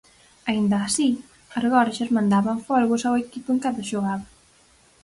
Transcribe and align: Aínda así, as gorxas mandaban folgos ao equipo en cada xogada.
Aínda 0.49 0.77
así, 0.87 1.09
as 1.57 1.63
gorxas 1.73 2.13
mandaban 2.17 2.57
folgos 2.67 3.03
ao 3.03 3.19
equipo 3.23 3.47
en 3.51 3.59
cada 3.65 3.87
xogada. 3.89 4.25